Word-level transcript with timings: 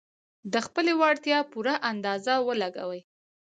د 0.53 0.55
خپلې 0.65 0.91
وړتيا 1.01 1.39
پوره 1.51 1.75
اندازه 1.91 2.33
ولګوي. 2.47 3.01